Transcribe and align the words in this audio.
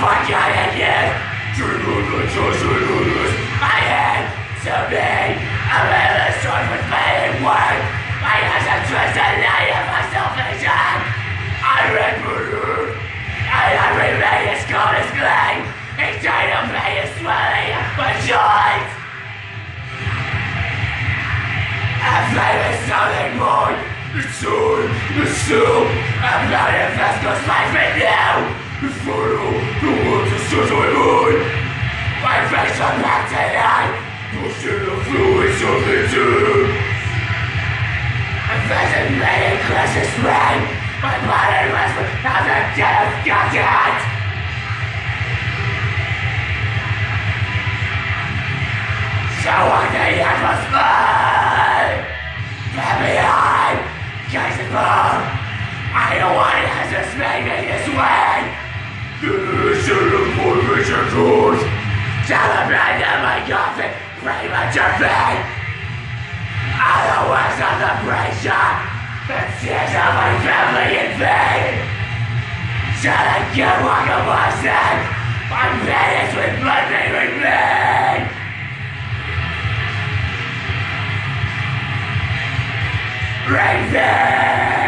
My 0.00 0.16
your 0.24 0.40
idiot! 0.40 1.12
I 3.60 3.78
had 3.84 4.32
to 4.64 4.72
be 4.88 4.96
a 4.96 5.80
little 5.92 6.32
short 6.40 6.64
with 6.72 6.88
my 6.88 7.36
word. 7.44 7.80
I 8.24 8.40
had 8.48 8.64
to 8.64 8.76
trust 8.88 9.20
a 9.20 9.28
lie 9.44 9.68
of 9.76 9.84
my 9.92 10.00
salvation. 10.08 10.72
I 10.72 11.92
read 11.92 12.16
murder. 12.24 12.96
I 13.44 13.76
had 13.76 13.92
remained 14.00 14.48
as 14.56 14.64
cold 14.72 14.96
as 14.96 15.04
clay. 15.12 15.68
He 16.00 16.16
tried 16.24 16.48
to 16.48 16.64
play 16.72 17.04
swelling, 17.20 17.76
my 18.00 18.16
joints. 18.24 18.92
I 22.00 22.24
play 22.32 22.56
the 22.56 22.72
something 22.88 23.36
more. 23.36 23.76
It's 24.16 24.32
soon, 24.40 24.80
it's 25.20 25.36
soon. 25.44 25.84
I'm 26.24 26.48
not 26.48 26.72
a 26.72 26.88
fast, 26.96 27.20
cause 27.20 27.44
life 27.44 27.76
is 27.76 28.00
now. 28.00 28.59
Follow 28.80 29.52
the 29.84 29.92
words 30.08 30.32
of 30.32 30.40
such 30.48 30.72
my 30.72 30.88
mind. 30.88 31.40
My 32.24 32.40
face 32.48 32.80
on 32.80 32.96
back 33.04 33.28
tonight. 33.28 33.92
Pushing 34.32 34.80
the 34.88 34.96
fluids 35.04 35.60
of 35.60 35.84
the 35.84 36.08
tomb. 36.08 36.72
I'm 38.48 38.62
fascinated 38.72 39.60
across 39.60 39.92
this 39.92 40.08
rain. 40.24 40.64
My 41.04 41.12
body 41.28 41.68
was 41.76 41.92
of 41.92 42.40
the 42.48 42.58
dead 42.80 43.04
of 43.04 44.09
Should 59.80 60.12
have 60.12 60.28
put 60.36 60.60
me 60.60 60.84
to. 60.84 61.70
Celebrate 62.28 63.00
in 63.00 63.18
my 63.24 63.40
coffin. 63.48 63.90
Pray 64.20 64.44
much 64.52 64.76
your 64.76 64.92
fate. 65.00 65.40
Otherwise, 66.76 67.56
I'm 67.56 67.80
the 67.80 67.92
pressure. 68.04 68.68
The 69.24 69.40
tears 69.56 69.94
of 69.96 70.12
my 70.20 70.36
family 70.44 71.00
in 71.00 71.16
vain. 71.16 71.80
Should 73.00 73.16
I 73.16 73.40
get 73.56 73.80
walk 73.80 74.04
a 74.04 74.20
blessing? 74.28 75.00
I'm 75.48 75.80
finished 75.88 76.36
with 76.36 76.60
blood 76.60 76.84
may 76.92 77.08
remain. 77.16 78.28
Raven! 83.48 84.79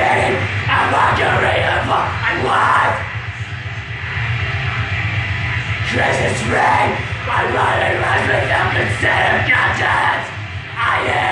Meaning! 0.00 0.40
I'm 0.64 0.88
mockery 0.92 1.60
of 1.60 1.84
what 1.84 2.08
I 2.08 2.32
want! 2.40 2.94
Christmas 5.92 6.40
ring! 6.48 6.88
My 7.28 7.44
body 7.52 7.90
runs 8.00 8.24
without 8.24 8.72
consent 8.72 9.28
of 9.28 9.40
conscience! 9.52 10.26
I 10.72 10.96
am... 11.04 11.30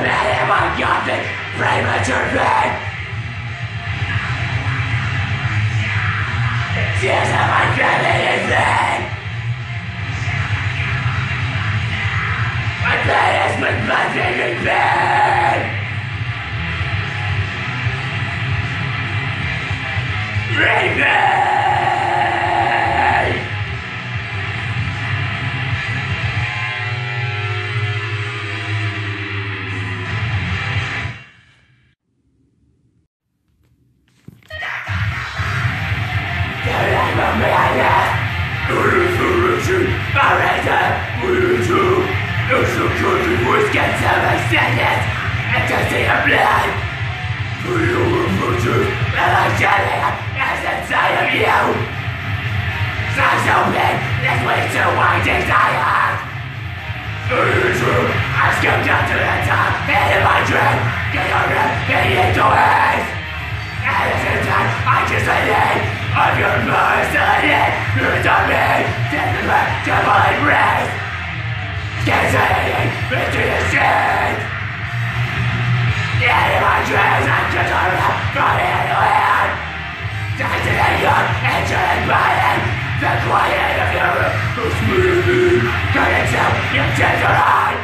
Celebrate 0.00 0.48
my 0.48 0.80
gothic 0.80 1.26
premature 1.60 2.24
death! 2.32 2.72
Tears 7.00 7.28
of 7.28 7.46
my 7.52 7.66
family 7.76 8.20
in 8.32 8.40
vain! 8.48 9.00
My 12.80 12.96
pain 13.04 13.32
has 13.44 13.54
been 13.60 13.78
buzzing 13.86 14.40
in 14.40 14.64
vain! 14.64 15.09
Do! 41.70 42.04
It's 42.50 42.76
a 42.76 42.86
country 43.00 43.36
voice 43.46 43.70
gets 43.72 44.02
of 44.04 44.18
my 44.20 44.36
sadness! 44.50 45.00
And 45.54 45.64
to 45.70 45.78
see 45.88 46.04
the 46.04 46.18
blood! 46.26 46.68
For 47.64 47.78
your 47.78 48.04
reflection! 48.04 48.84
And 49.16 49.32
I 49.32 49.46
shall 49.56 49.80
live 49.80 50.16
as 50.36 50.60
inside 50.66 51.14
of 51.24 51.28
you! 51.32 51.60
Eyes 53.20 53.46
open! 53.52 53.94
This 54.24 54.40
way 54.44 54.60
to 54.74 54.82
my 54.96 55.20
desire! 55.24 56.30
I 57.32 58.48
scooped 58.58 58.88
up 58.90 59.02
to 59.06 59.14
the 59.14 59.36
top, 59.46 59.72
and 59.88 60.08
in 60.16 60.22
my 60.24 60.40
dream, 60.48 60.78
get 61.12 61.28
your 61.30 61.44
rip, 61.52 61.70
and 61.90 62.34
into 62.34 62.44
ways! 62.48 63.19
Hand. 78.38 79.50
Dancing 80.38 80.78
entering 80.78 82.04
my 82.06 82.30
head. 82.38 82.62
The 83.00 83.12
quiet 83.24 83.80
of 83.80 83.90
your 83.96 84.12
room, 84.12 84.34
who's 84.60 84.76
moving, 84.86 85.64
cutting 85.96 86.36
out 86.36 86.54
your 86.76 86.88
tender 87.00 87.32
eye. 87.32 87.80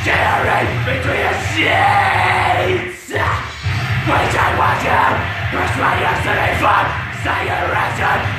Staring 0.00 0.68
between 0.88 1.28
the 1.28 1.34
sheets. 1.52 3.12
Which 3.12 4.34
I 4.34 4.48
watch 4.56 4.80
you, 4.80 5.04
push 5.52 5.74
my 5.76 5.92
yesterday 6.00 6.56
fun. 6.56 6.86
Say 7.20 7.52
your 7.52 7.68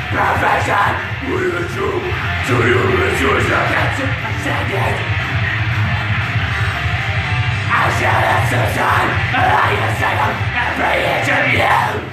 perfection. 0.10 0.90
We 1.30 1.54
are 1.54 1.68
true 1.70 2.02
to 2.02 2.56
your 2.66 2.90
intuition. 3.06 3.64
That's 3.70 4.00
it, 4.00 4.10
I 4.10 4.32
said 4.42 5.19
I'll 7.70 7.92
show 8.02 8.10
it 8.10 8.44
some 8.50 8.72
time, 8.74 9.10
and 9.38 9.50
I 9.54 9.70
am 9.78 9.94
sick 10.02 10.18
up 10.26 10.34
every 10.58 11.06
inch 11.06 11.30
of 11.30 11.46
you. 11.54 12.10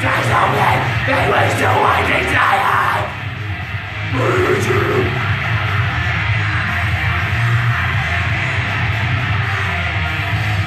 There's 0.00 0.28
no 0.32 0.42
way 0.56 0.76
they 1.06 1.24
wish 1.28 1.54
to 1.60 1.68
white 1.76 2.08
desire. 2.08 3.04
Need 4.16 4.64
you. 4.64 4.80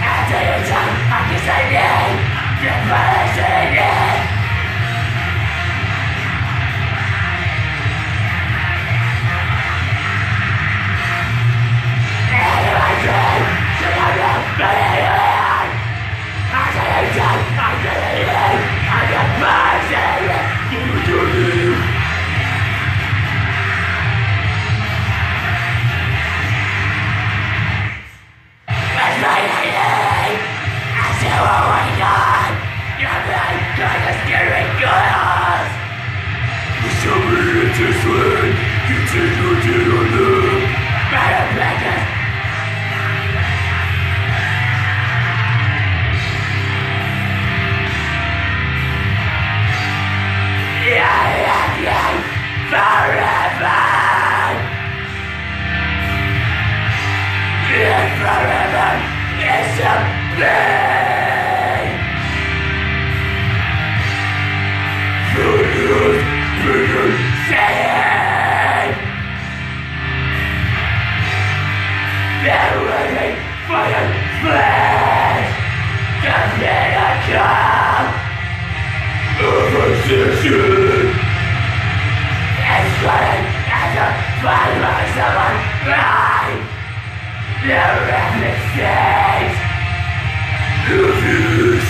After 0.05 0.39
your 0.47 0.61
time, 0.69 0.95
I 1.09 1.19
can 1.27 1.41
say 1.43 1.61
no. 1.73 1.89
The 2.63 2.71
person 2.87 3.73
is. 3.73 4.23
Yeah. 12.31 12.72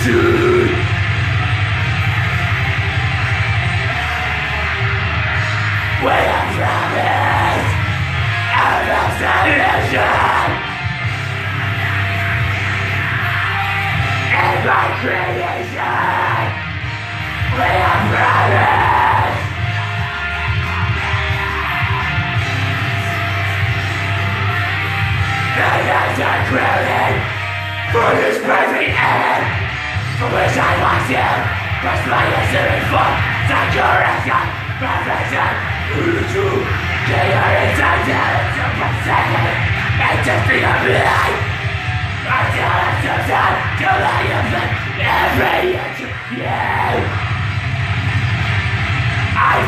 Shit! 0.04 0.33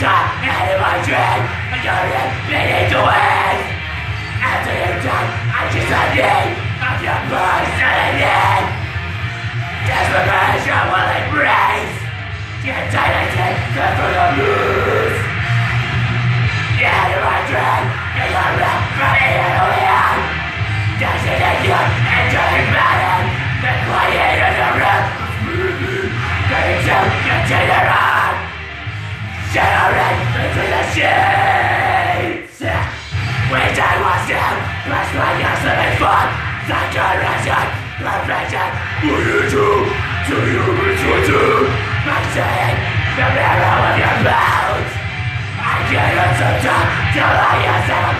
time 0.00 0.32
my 0.80 0.96
dream 1.04 1.40
I 1.44 1.76
got 1.84 2.08
it 2.08 2.28
meaning 2.48 2.88
to 2.88 3.00
win 3.04 3.56
After 4.40 4.72
you 4.72 4.96
time 5.04 5.28
I 5.52 5.68
just 5.68 5.92
I 5.92 6.04
need 6.16 6.48
Of 6.80 6.98
your 7.04 7.20
personality 7.28 8.64
Desperation 9.84 10.84
will 10.88 11.10
embrace 11.20 11.96
The 12.64 12.70
identity 12.80 13.48
comes 13.76 13.96
from 14.00 14.10
the 14.16 14.26
blues 14.40 15.16
my 17.20 17.38
dream 17.44 17.84
you 18.16 18.26
got 18.32 18.56
it 18.56 18.80
from 18.96 19.12
the 19.20 19.28
alien 19.36 20.16
Does 20.96 21.24
it 21.28 21.40
end 21.44 21.64
you. 21.68 22.09
to 46.40 46.46
die 46.62 47.12
till 47.12 47.22
I 47.22 47.66
am 47.66 48.19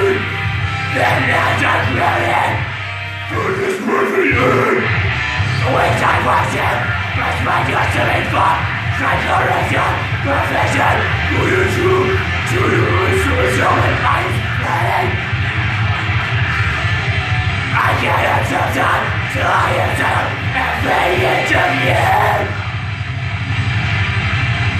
then 0.91 1.23
not 1.31 1.87
regret 1.95 2.51
for 3.31 3.47
this 3.59 3.77
movie 3.79 4.35
end. 4.35 4.83
Which 5.61 6.03
I 6.03 6.19
in, 6.51 6.77
but 7.15 7.37
my 7.47 7.63
destiny 7.63 8.27
for 8.27 8.51
transformation, 8.99 9.91
perfection, 10.25 10.95
who 11.31 11.39
you 11.47 11.63
true, 11.73 12.11
to 12.11 12.59
you 12.59 12.85
is 13.07 13.23
social 13.23 13.71
and 13.71 13.97
life, 14.03 14.35
I 17.71 17.89
can't 18.03 18.25
accept 18.35 18.75
that 18.75 19.01
till 19.31 19.47
I 19.47 19.79
down 19.95 20.27
and 20.59 20.75
fade 20.83 21.23
into 21.23 21.61
you. 21.87 22.51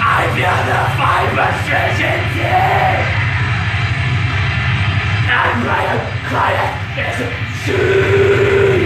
I 0.02 0.28
feel 0.36 0.58
the 0.68 0.80
fibers 0.98 1.56
stretching 1.64 2.22
deep. 2.36 3.01
And 5.32 5.64
my 5.64 5.86
quiet 6.28 6.72
is 7.06 7.16
soon. 7.64 8.80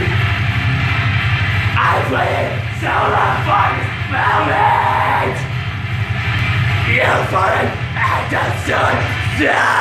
I 1.77 1.95
play 2.07 2.31
it 2.43 2.51
so 2.81 2.95
the 3.15 3.27
fun 3.47 3.75
moment. 4.15 5.37
You 6.95 7.11
fallen 7.33 7.69
at 7.99 8.25
the 8.31 8.45
sun. 8.65 8.95
Sun. 9.39 9.77